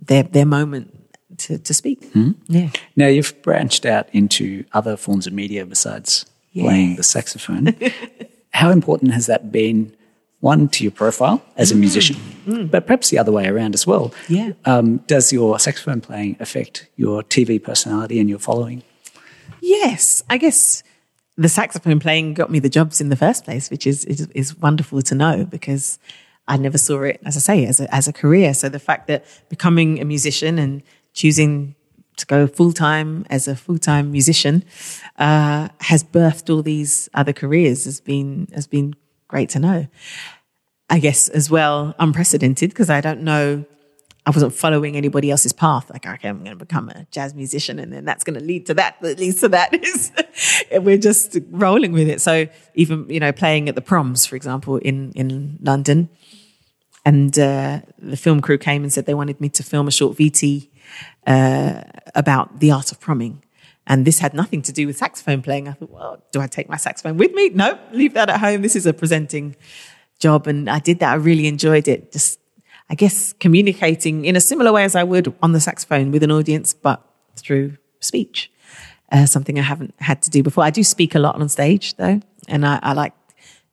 [0.00, 0.96] their, their moment
[1.38, 2.10] to, to speak.
[2.48, 2.70] Yeah.
[2.96, 7.76] Now, you've branched out into other forms of media besides playing the saxophone.
[8.52, 9.94] How important has that been,
[10.40, 12.16] one, to your profile as a musician,
[12.70, 14.12] but perhaps the other way around as well?
[14.28, 14.52] Yeah.
[14.64, 18.82] Um, does your saxophone playing affect your TV personality and your following?
[19.60, 20.82] Yes, I guess
[21.36, 24.56] the saxophone playing got me the jobs in the first place, which is is, is
[24.58, 25.98] wonderful to know because
[26.48, 28.52] I never saw it, as I say, as a, as a career.
[28.54, 31.74] So the fact that becoming a musician and choosing
[32.16, 34.64] to go full time as a full time musician
[35.18, 38.94] uh, has birthed all these other careers has been has been
[39.28, 39.86] great to know.
[40.88, 43.64] I guess as well unprecedented because I don't know.
[44.26, 45.90] I wasn't following anybody else's path.
[45.90, 48.66] Like, okay, I'm going to become a jazz musician, and then that's going to lead
[48.66, 49.00] to that.
[49.00, 49.72] That leads to that.
[50.72, 52.20] We're just rolling with it.
[52.20, 56.10] So even you know, playing at the proms, for example, in in London,
[57.04, 60.16] and uh, the film crew came and said they wanted me to film a short
[60.16, 60.68] VT
[61.26, 61.82] uh,
[62.14, 63.42] about the art of promming.
[63.86, 65.66] And this had nothing to do with saxophone playing.
[65.66, 67.48] I thought, well, do I take my saxophone with me?
[67.48, 68.62] No, leave that at home.
[68.62, 69.56] This is a presenting
[70.20, 70.46] job.
[70.46, 71.10] And I did that.
[71.10, 72.12] I really enjoyed it.
[72.12, 72.38] Just,
[72.90, 76.32] I guess, communicating in a similar way as I would on the saxophone with an
[76.32, 77.00] audience, but
[77.36, 78.50] through speech.
[79.12, 80.64] Uh, something I haven't had to do before.
[80.64, 82.20] I do speak a lot on stage though.
[82.48, 83.12] And I, I like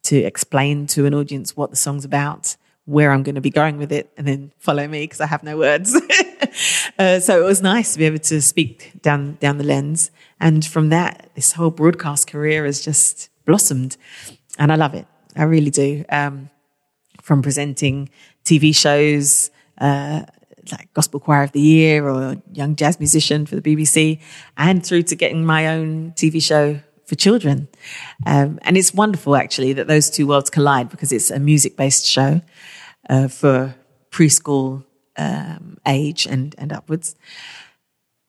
[0.03, 3.77] to explain to an audience what the song's about, where I'm going to be going
[3.77, 5.95] with it, and then follow me because I have no words.
[6.99, 10.65] uh, so it was nice to be able to speak down down the lens, and
[10.65, 13.97] from that, this whole broadcast career has just blossomed,
[14.57, 15.07] and I love it.
[15.35, 16.05] I really do.
[16.09, 16.49] Um,
[17.27, 18.09] from presenting
[18.47, 19.51] TV shows.
[19.77, 20.23] Uh,
[20.71, 24.19] like Gospel Choir of the Year or Young Jazz Musician for the BBC,
[24.57, 27.69] and through to getting my own TV show for children.
[28.25, 32.05] Um, and it's wonderful, actually, that those two worlds collide because it's a music based
[32.05, 32.41] show
[33.09, 33.75] uh, for
[34.11, 34.83] preschool
[35.15, 37.15] um, age and, and upwards.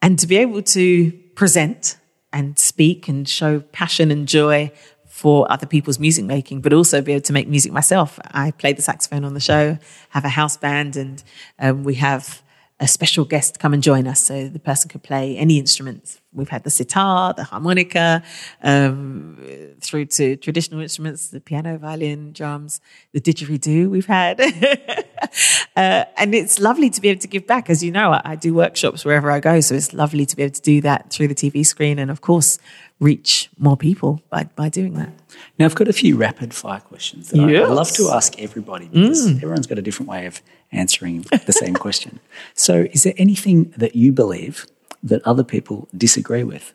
[0.01, 1.99] And to be able to present
[2.33, 4.71] and speak and show passion and joy
[5.19, 8.21] for other people's music making, but also be able to make music myself.
[8.31, 9.77] I play the saxophone on the show,
[10.11, 11.21] have a house band, and
[11.59, 12.41] um, we have
[12.79, 14.21] a special guest come and join us.
[14.21, 16.21] So the person could play any instruments.
[16.33, 18.23] We've had the sitar, the harmonica,
[18.63, 19.39] um,
[19.81, 22.81] through to traditional instruments, the piano, violin, drums,
[23.13, 24.41] the didgeridoo we've had.
[25.77, 27.69] uh, and it's lovely to be able to give back.
[27.69, 29.59] As you know, I, I do workshops wherever I go.
[29.61, 32.21] So it's lovely to be able to do that through the TV screen and, of
[32.21, 32.61] course,
[33.01, 35.11] reach more people by, by doing that.
[35.59, 37.71] Now, I've got a few rapid fire questions that I, I Yes.
[37.71, 42.19] love to ask everybody because everyone's got a different way of answering the same question.
[42.55, 44.67] So, is there anything that you believe
[45.03, 46.73] that other people disagree with?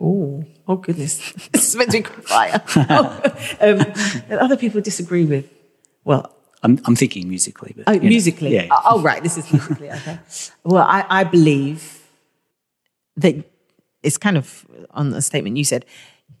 [0.00, 1.32] Oh, oh goodness.
[1.52, 2.60] this is meant to be fire.
[2.76, 3.20] Oh,
[3.60, 3.78] um,
[4.28, 5.48] that other people disagree with.
[6.02, 7.72] Well, I'm, I'm thinking musically.
[7.76, 8.54] But, oh, you know, musically.
[8.54, 8.66] yeah.
[8.84, 9.22] Oh, right.
[9.22, 9.90] This is musically.
[9.92, 10.18] Okay.
[10.64, 12.02] Well, I, I believe
[13.16, 13.36] that
[14.04, 15.84] it's kind of on the statement you said.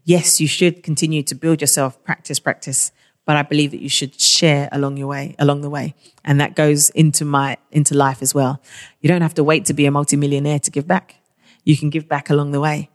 [0.04, 2.92] Yes, you should continue to build yourself, practice, practice.
[3.26, 6.54] But I believe that you should share along your way, along the way, and that
[6.54, 8.60] goes into my into life as well.
[9.00, 11.16] You don't have to wait to be a multimillionaire to give back.
[11.64, 12.90] You can give back along the way.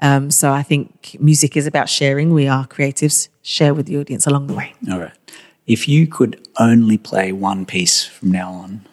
[0.00, 2.32] Um, so I think music is about sharing.
[2.32, 3.28] We are creatives.
[3.42, 4.74] Share with the audience along the way.
[4.90, 5.12] All right.
[5.66, 8.86] If you could only play one piece from now on,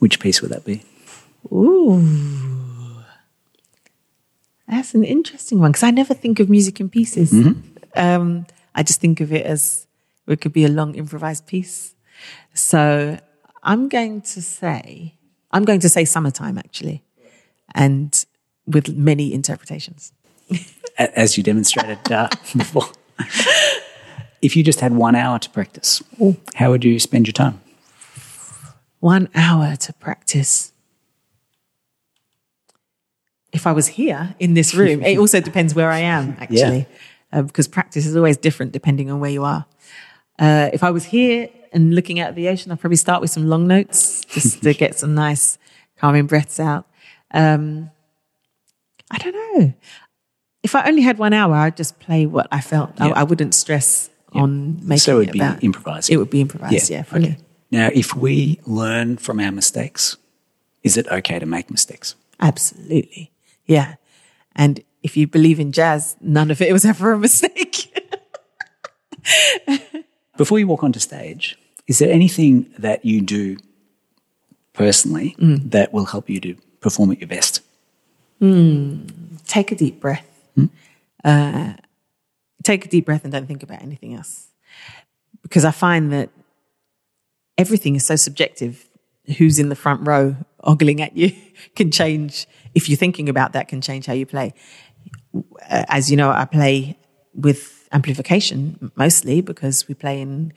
[0.00, 0.82] which piece would that be?
[1.52, 1.98] Ooh,
[4.70, 7.32] that's an interesting one because I never think of music in pieces.
[7.96, 9.86] Um, I just think of it as
[10.26, 11.94] it could be a long improvised piece.
[12.54, 13.18] So
[13.62, 15.14] I'm going to say,
[15.50, 17.02] I'm going to say summertime actually,
[17.74, 18.24] and
[18.66, 20.12] with many interpretations.
[20.98, 22.84] As you demonstrated uh, before.
[24.42, 26.02] if you just had one hour to practice,
[26.54, 27.60] how would you spend your time?
[29.00, 30.69] One hour to practice.
[33.52, 36.86] If I was here in this room, it also depends where I am actually,
[37.32, 39.66] uh, because practice is always different depending on where you are.
[40.38, 43.48] Uh, if I was here and looking at the ocean, I'd probably start with some
[43.48, 45.58] long notes just to get some nice
[45.98, 46.86] calming breaths out.
[47.32, 47.90] Um,
[49.10, 49.74] I don't know.
[50.62, 53.00] If I only had one hour, I'd just play what I felt.
[53.00, 53.14] I, Yeah.
[53.16, 56.14] I wouldn't stress on making So it would it be about improvising.
[56.14, 57.02] It would be improvised, yeah.
[57.02, 57.36] fully.
[57.70, 60.16] Now, if we learn from our mistakes,
[60.82, 62.14] is it okay to make mistakes?
[62.40, 63.30] Absolutely.
[63.70, 63.94] Yeah.
[64.56, 67.86] And if you believe in jazz, none of it was ever a mistake.
[70.36, 71.56] Before you walk onto stage,
[71.86, 73.56] is there anything that you do
[74.72, 75.70] personally Mm.
[75.70, 77.62] that will help you to perform at your best?
[79.46, 80.26] take a deep breath.
[81.22, 81.74] Uh,
[82.64, 84.46] take a deep breath and don't think about anything else.
[85.42, 86.30] Because I find that
[87.58, 88.86] everything is so subjective.
[89.36, 91.32] Who's in the front row ogling at you
[91.76, 94.52] can change, if you're thinking about that, can change how you play.
[95.34, 96.98] Uh, As you know, I play
[97.34, 100.52] with amplification mostly because we play in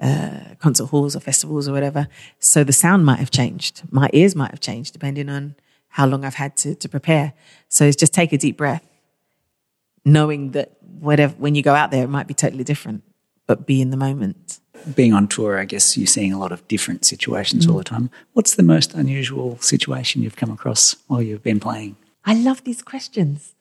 [0.00, 2.08] uh, concert halls or festivals or whatever.
[2.38, 3.82] So the sound might have changed.
[3.90, 5.56] My ears might have changed depending on
[5.88, 7.32] how long I've had to, to prepare.
[7.68, 8.86] So it's just take a deep breath,
[10.04, 13.02] knowing that whatever, when you go out there, it might be totally different,
[13.46, 14.60] but be in the moment.
[14.94, 17.70] Being on tour, I guess you're seeing a lot of different situations Mm.
[17.72, 18.10] all the time.
[18.34, 21.96] What's the most unusual situation you've come across while you've been playing?
[22.24, 23.54] I love these questions.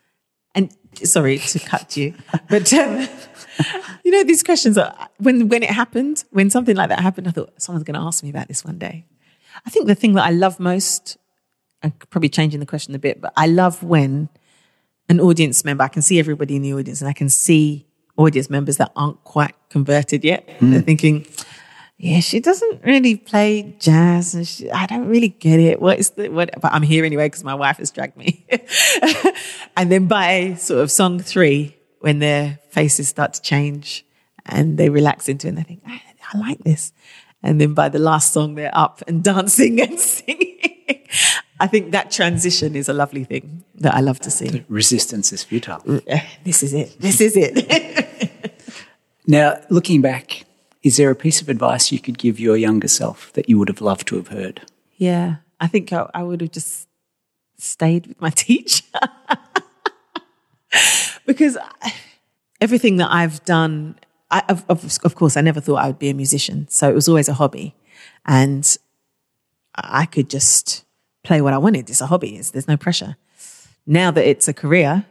[0.53, 0.69] And
[1.03, 2.13] sorry to cut you,
[2.49, 3.07] but um,
[4.05, 4.77] you know these questions.
[4.77, 8.05] Are, when when it happened, when something like that happened, I thought someone's going to
[8.05, 9.05] ask me about this one day.
[9.65, 11.17] I think the thing that I love most,
[11.83, 14.29] I'm probably changing the question a bit, but I love when
[15.09, 17.84] an audience member, I can see everybody in the audience, and I can see
[18.17, 20.49] audience members that aren't quite converted yet.
[20.59, 20.71] Hmm.
[20.71, 21.25] They're thinking,
[21.97, 25.81] yeah, she doesn't really play jazz, and she, I don't really get it.
[25.81, 26.49] What is the what?
[26.61, 28.45] But I'm here anyway because my wife has dragged me.
[29.77, 34.05] and then by sort of song three, when their faces start to change
[34.45, 36.01] and they relax into it, and they think, I,
[36.33, 36.91] I like this.
[37.41, 40.59] And then by the last song, they're up and dancing and singing.
[41.59, 44.65] I think that transition is a lovely thing that I love to see.
[44.67, 45.81] Resistance is futile.
[46.43, 46.99] This is it.
[46.99, 48.04] This is it.
[49.27, 50.45] Now, looking back,
[50.83, 53.69] is there a piece of advice you could give your younger self that you would
[53.69, 54.61] have loved to have heard?
[54.97, 56.87] Yeah, I think I, I would have just
[57.57, 58.83] stayed with my teacher
[61.25, 61.57] because
[62.61, 63.95] everything that I've done,
[64.29, 66.67] I, of, of, of course, I never thought I would be a musician.
[66.69, 67.75] So it was always a hobby,
[68.25, 68.77] and
[69.75, 70.85] I could just
[71.23, 71.89] play what I wanted.
[71.89, 72.35] It's a hobby.
[72.35, 73.17] It's, there's no pressure.
[73.87, 75.05] Now that it's a career,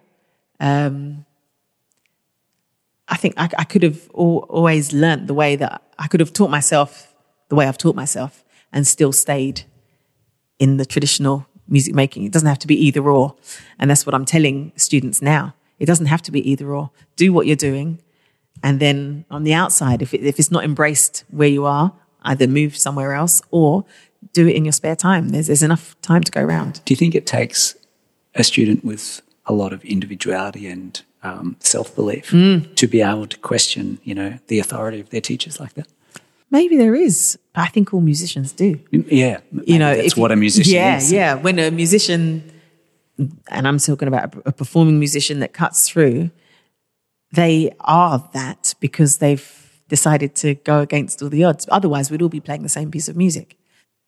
[0.60, 1.26] um,
[3.08, 6.32] I think I, I could have al- always learnt the way that I could have
[6.32, 7.14] taught myself
[7.48, 9.62] the way I've taught myself and still stayed
[10.58, 12.24] in the traditional music making.
[12.24, 13.36] It doesn't have to be either or.
[13.78, 15.54] And that's what I'm telling students now.
[15.78, 16.90] It doesn't have to be either or.
[17.16, 18.00] Do what you're doing.
[18.62, 21.92] And then on the outside, if, it, if it's not embraced where you are,
[22.22, 23.84] either move somewhere else or
[24.32, 25.30] do it in your spare time.
[25.30, 26.80] There's, there's enough time to go around.
[26.84, 27.76] Do you think it takes
[28.34, 32.74] a student with a lot of individuality and um, self belief Mm.
[32.76, 35.88] to be able to question, you know, the authority of their teachers like that?
[36.50, 38.78] Maybe there is, but I think all musicians do.
[38.92, 41.10] Yeah, you know, that's if what a musician yeah, is.
[41.10, 42.44] Yeah, When a musician,
[43.48, 46.30] and I'm talking about a, performing musician that cuts through,
[47.32, 49.44] they are that because they've
[49.88, 51.66] decided to go against all the odds.
[51.70, 53.56] Otherwise, we'd all be playing the same piece of music.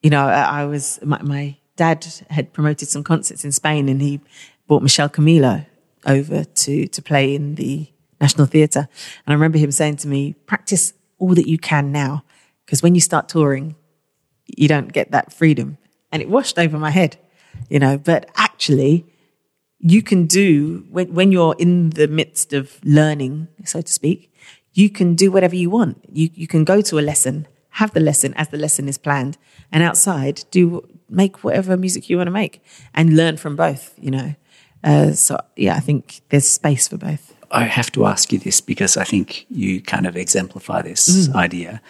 [0.02, 4.00] You know, I, I was my, my dad had promoted some concerts in Spain and
[4.00, 4.20] he
[4.68, 5.66] bought Michel Camilo
[6.06, 7.88] over to, to play in the
[8.20, 8.88] National Theatre.
[9.26, 12.24] And I remember him saying to me, practice all that you can now.
[12.64, 13.76] Because when you start touring,
[14.46, 15.78] you don't get that freedom.
[16.12, 17.18] And it washed over my head,
[17.68, 19.06] you know, but actually,
[19.78, 24.32] you can do when, when you're in the midst of learning, so to speak,
[24.72, 26.04] you can do whatever you want.
[26.12, 29.38] You, you can go to a lesson, have the lesson as the lesson is planned,
[29.70, 32.62] and outside do make whatever music you want to make
[32.94, 34.34] and learn from both, you know.
[34.86, 37.34] Uh, so yeah, I think there's space for both.
[37.50, 41.34] I have to ask you this because I think you kind of exemplify this mm.
[41.34, 41.82] idea.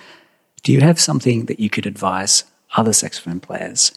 [0.62, 2.44] Do you have something that you could advise
[2.76, 3.92] other saxophone players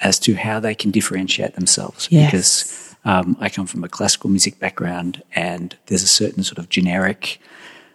[0.00, 2.08] as to how they can differentiate themselves?
[2.10, 2.30] Yes.
[2.30, 6.68] Because um, I come from a classical music background, and there's a certain sort of
[6.68, 7.40] generic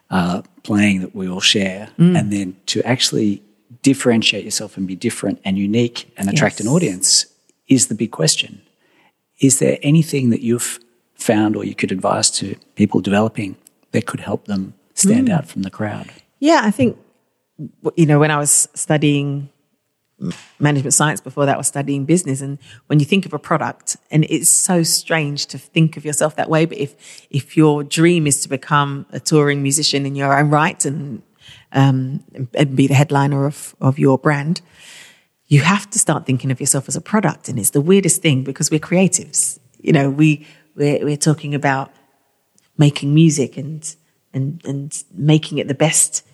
[0.10, 2.18] uh, playing that we all share, mm.
[2.18, 3.42] and then to actually
[3.82, 6.68] differentiate yourself and be different and unique and attract yes.
[6.68, 7.26] an audience
[7.68, 8.62] is the big question.
[9.44, 10.80] Is there anything that you've
[11.16, 13.58] found or you could advise to people developing
[13.92, 15.34] that could help them stand mm.
[15.34, 16.10] out from the crowd?
[16.40, 16.98] Yeah, I think,
[17.98, 19.50] you know, when I was studying
[20.60, 23.98] management science before that I was studying business and when you think of a product
[24.10, 28.26] and it's so strange to think of yourself that way but if if your dream
[28.26, 31.24] is to become a touring musician in your own right and
[31.74, 32.24] um,
[32.54, 34.62] and be the headliner of of your brand
[35.48, 38.44] you have to start thinking of yourself as a product and it's the weirdest thing
[38.44, 41.92] because we're creatives you know we we're, we're talking about
[42.78, 43.96] making music and,
[44.34, 46.26] and, and making it the best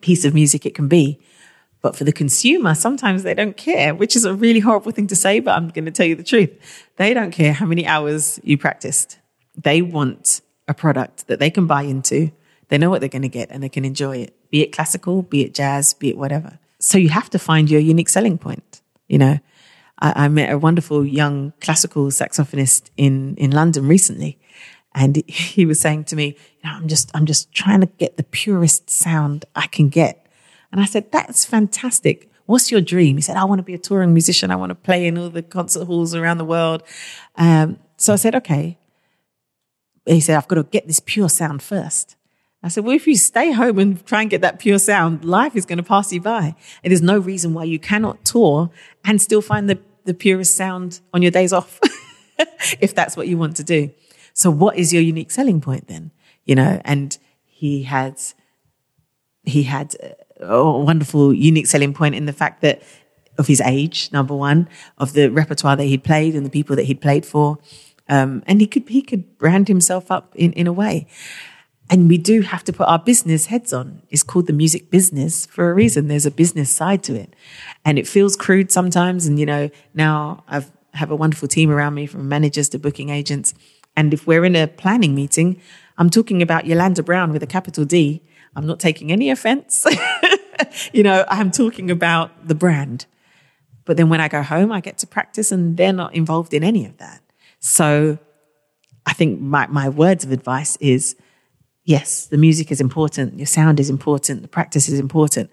[0.00, 1.20] piece of music it can be.
[1.80, 5.16] But for the consumer, sometimes they don't care, which is a really horrible thing to
[5.16, 6.50] say, but I'm going to tell you the truth.
[6.96, 9.18] They don't care how many hours you practiced.
[9.60, 12.30] They want a product that they can buy into.
[12.68, 15.22] They know what they're going to get and they can enjoy it, be it classical,
[15.22, 16.58] be it jazz, be it whatever.
[16.82, 19.38] So you have to find your unique selling point, you know.
[20.00, 24.40] I, I met a wonderful young classical saxophonist in, in London recently.
[24.92, 28.16] And he was saying to me, you know, I'm just, I'm just trying to get
[28.16, 30.26] the purest sound I can get.
[30.72, 32.28] And I said, that's fantastic.
[32.46, 33.16] What's your dream?
[33.16, 34.50] He said, I want to be a touring musician.
[34.50, 36.82] I want to play in all the concert halls around the world.
[37.36, 38.76] Um, so I said, okay.
[40.04, 42.16] He said, I've got to get this pure sound first.
[42.64, 45.56] I said, well, if you stay home and try and get that pure sound, life
[45.56, 46.54] is going to pass you by.
[46.84, 48.70] And there's no reason why you cannot tour
[49.04, 51.80] and still find the the purest sound on your days off,
[52.80, 53.90] if that's what you want to do.
[54.34, 56.10] So what is your unique selling point then?
[56.44, 58.20] You know, and he had,
[59.44, 59.94] he had
[60.40, 62.82] a wonderful unique selling point in the fact that
[63.38, 66.84] of his age, number one, of the repertoire that he'd played and the people that
[66.84, 67.58] he'd played for.
[68.08, 71.06] Um, and he could, he could brand himself up in, in a way.
[71.92, 74.02] And we do have to put our business heads on.
[74.08, 76.08] It's called the music business for a reason.
[76.08, 77.36] There's a business side to it.
[77.84, 79.26] And it feels crude sometimes.
[79.26, 83.08] And, you know, now I've have a wonderful team around me from managers to booking
[83.08, 83.54] agents.
[83.96, 85.60] And if we're in a planning meeting,
[85.98, 88.22] I'm talking about YolanDa Brown with a capital D.
[88.54, 89.86] I'm not taking any offense.
[90.92, 93.06] you know, I'm talking about the brand.
[93.84, 96.62] But then when I go home, I get to practice and they're not involved in
[96.62, 97.20] any of that.
[97.58, 98.18] So
[99.06, 101.16] I think my, my words of advice is
[101.84, 105.50] yes, the music is important, your sound is important, the practice is important,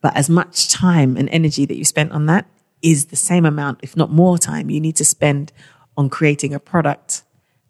[0.00, 2.46] but as much time and energy that you spent on that
[2.82, 5.52] is the same amount, if not more time, you need to spend
[5.96, 7.22] on creating a product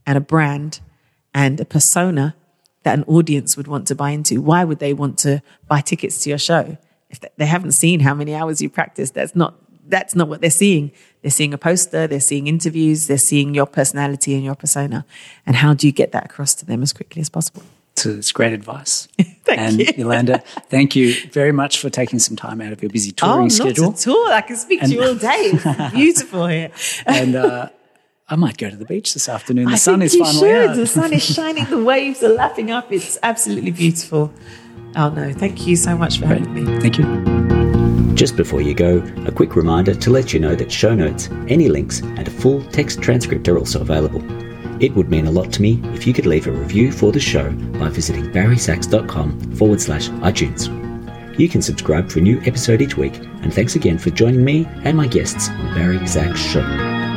[0.06, 0.80] and a brand
[1.34, 2.34] and a persona
[2.82, 4.40] that an audience would want to buy into.
[4.40, 6.76] Why would they want to buy tickets to your show?
[7.11, 9.54] If they haven't seen how many hours you practice, that's not
[9.86, 10.92] that's not what they're seeing.
[11.22, 15.06] They're seeing a poster, they're seeing interviews, they're seeing your personality and your persona.
[15.46, 17.62] And how do you get that across to them as quickly as possible?
[17.99, 19.09] So it's great advice.
[19.18, 19.86] thank and you.
[19.86, 23.49] YolanDa, thank you very much for taking some time out of your busy touring oh,
[23.49, 23.90] schedule.
[23.90, 24.28] Not at all.
[24.28, 25.51] I can speak and, to you all day.
[25.53, 26.70] It's beautiful here.
[27.07, 27.68] and uh,
[28.28, 29.66] I might go to the beach this afternoon.
[29.66, 30.70] The I sun is you finally should.
[30.70, 30.76] out.
[30.76, 31.64] The sun is shining.
[31.64, 32.92] The waves are lapping up.
[32.92, 34.32] It's absolutely beautiful.
[34.96, 36.80] Oh no, thank you so much for having me.
[36.80, 38.14] Thank you.
[38.14, 41.68] Just before you go, a quick reminder to let you know that show notes, any
[41.68, 44.22] links, and a full text transcript are also available.
[44.81, 47.20] It would mean a lot to me if you could leave a review for the
[47.20, 50.68] show by visiting barrysax.com forward slash iTunes.
[51.39, 54.66] You can subscribe for a new episode each week, and thanks again for joining me
[54.85, 57.07] and my guests on Barry Sax Show.